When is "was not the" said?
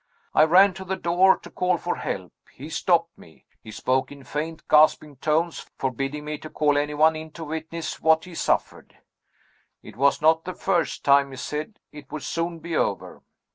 9.95-10.55